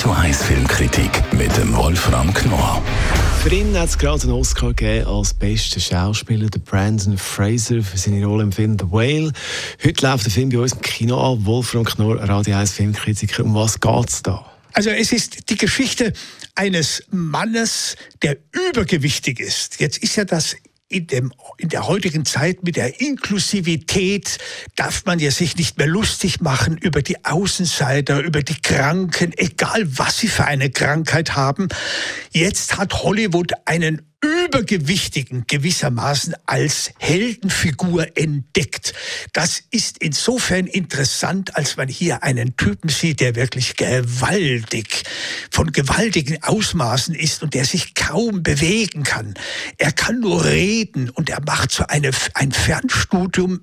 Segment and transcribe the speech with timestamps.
[0.00, 2.82] Radio 1 Filmkritik mit dem Wolfram Knorr.
[3.42, 7.98] Für ihn hat es gerade einen Oscar gegeben als bester Schauspieler, der Brandon Fraser, für
[7.98, 9.30] seine Rolle im Film The Whale.
[9.84, 11.44] Heute läuft der Film bei uns im Kino an.
[11.44, 13.44] Wolfram Knorr, Radio 1 Filmkritiker.
[13.44, 14.42] Um was geht es da?
[14.72, 16.14] Also es ist die Geschichte
[16.54, 19.80] eines Mannes, der übergewichtig ist.
[19.80, 20.56] Jetzt ist ja das
[20.90, 24.38] in, dem, in der heutigen Zeit mit der Inklusivität
[24.74, 29.86] darf man ja sich nicht mehr lustig machen über die Außenseiter, über die Kranken, egal
[29.98, 31.68] was sie für eine Krankheit haben.
[32.32, 38.92] Jetzt hat Hollywood einen Übergewichtigen gewissermaßen als Heldenfigur entdeckt.
[39.32, 45.04] Das ist insofern interessant, als man hier einen Typen sieht, der wirklich gewaltig,
[45.50, 49.34] von gewaltigen Ausmaßen ist und der sich kaum bewegen kann.
[49.78, 53.62] Er kann nur reden und er macht so eine, ein Fernstudium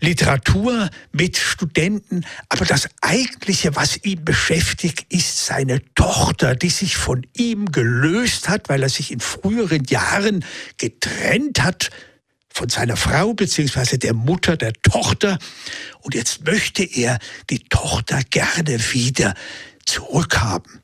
[0.00, 7.26] Literatur mit Studenten, aber das eigentliche, was ihn beschäftigt, ist seine Tochter, die sich von
[7.34, 10.44] ihm gelöst hat, weil er sich in früheren Jahren
[10.78, 11.90] getrennt hat
[12.52, 15.38] von seiner Frau beziehungsweise der Mutter der Tochter
[16.00, 19.34] und jetzt möchte er die Tochter gerne wieder
[19.86, 20.80] zurückhaben.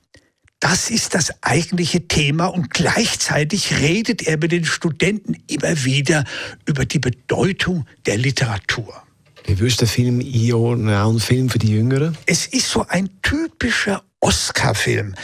[0.60, 6.24] Das ist das eigentliche Thema und gleichzeitig redet er mit den Studenten immer wieder
[6.64, 9.05] über die Bedeutung der Literatur.
[9.46, 12.18] Wie würdest du Film einordnen, ein Film für die Jüngeren?
[12.26, 15.14] Es ist so ein typischer Oscar-Film.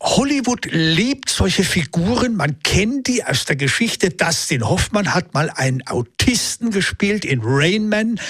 [0.00, 2.36] Hollywood liebt solche Figuren.
[2.36, 4.10] Man kennt die aus der Geschichte.
[4.10, 8.20] Dustin Hoffmann hat mal einen Autisten gespielt in Rain Man.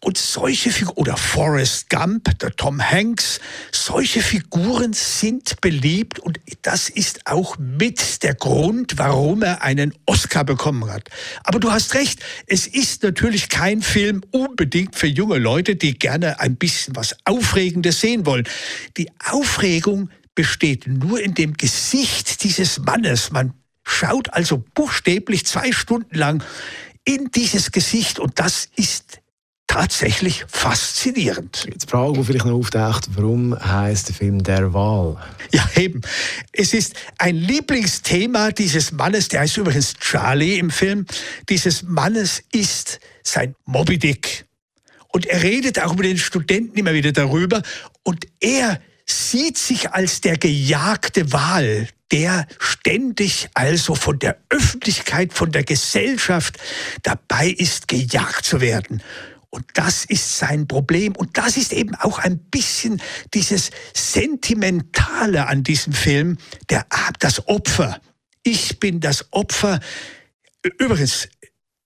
[0.00, 6.18] Und solche Figuren, oder Forrest Gump, der Tom Hanks, solche Figuren sind beliebt.
[6.18, 11.08] Und das ist auch mit der Grund, warum er einen Oscar bekommen hat.
[11.44, 12.20] Aber du hast recht.
[12.46, 18.00] Es ist natürlich kein Film unbedingt für junge Leute, die gerne ein bisschen was Aufregendes
[18.00, 18.48] sehen wollen.
[18.96, 23.32] Die Aufregung Aufregung besteht nur in dem Gesicht dieses Mannes.
[23.32, 26.44] Man schaut also buchstäblich zwei Stunden lang
[27.04, 29.20] in dieses Gesicht und das ist
[29.66, 31.66] tatsächlich faszinierend.
[31.66, 35.16] Jetzt die Frage, die vielleicht noch auftaucht, warum heißt der Film Der Wahl?
[35.52, 36.02] Ja, eben.
[36.52, 41.04] Es ist ein Lieblingsthema dieses Mannes, der heißt übrigens Charlie im Film.
[41.48, 44.44] Dieses Mannes ist sein Moby Dick.
[45.08, 47.60] Und er redet auch mit den Studenten immer wieder darüber.
[48.04, 48.80] Und er
[49.10, 56.58] sieht sich als der gejagte Wal, der ständig also von der Öffentlichkeit, von der Gesellschaft
[57.02, 59.02] dabei ist, gejagt zu werden.
[59.50, 61.16] Und das ist sein Problem.
[61.16, 63.00] Und das ist eben auch ein bisschen
[63.32, 66.38] dieses Sentimentale an diesem Film,
[66.68, 66.86] der,
[67.18, 68.00] das Opfer.
[68.42, 69.80] Ich bin das Opfer.
[70.78, 71.28] Übrigens,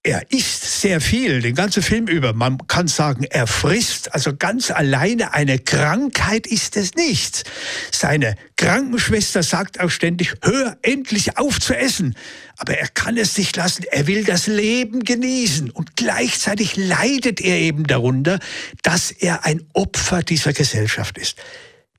[0.05, 2.33] er isst sehr viel, den ganzen Film über.
[2.33, 4.13] Man kann sagen, er frisst.
[4.13, 7.49] Also ganz alleine eine Krankheit ist es nicht.
[7.93, 12.17] Seine Krankenschwester sagt auch ständig, hör endlich auf zu essen.
[12.57, 13.85] Aber er kann es nicht lassen.
[13.93, 15.71] Er will das Leben genießen.
[15.71, 18.41] Und gleichzeitig leidet er eben darunter,
[18.83, 21.37] dass er ein Opfer dieser Gesellschaft ist.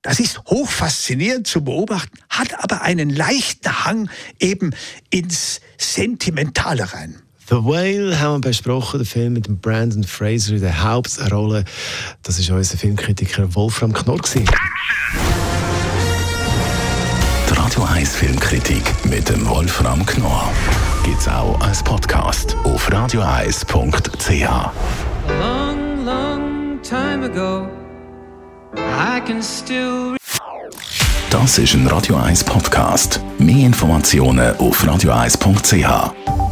[0.02, 4.10] Das ist hochfaszinierend zu beobachten, hat aber einen leichten Hang
[4.42, 4.76] eben
[5.10, 7.23] ins Sentimentale rein.
[7.54, 11.66] The Whale haben wir besprochen, der Film mit dem Brandon Fraser in der Hauptrolle.
[12.24, 14.20] Das ist unser Filmkritiker Wolfram Knorr.
[17.48, 20.52] Die Radio 1 Filmkritik mit dem Wolfram Knorr
[21.06, 23.70] gibt es auch als Podcast auf radioeis.ch.
[25.28, 27.68] Long, long time ago,
[28.76, 30.18] I can still
[31.30, 33.20] das ist ein Radio 1 Podcast.
[33.40, 36.43] Mehr Informationen auf radioeis.ch.